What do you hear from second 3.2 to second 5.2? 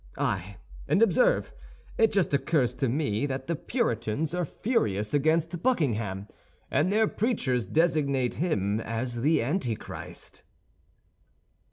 that the Puritans are furious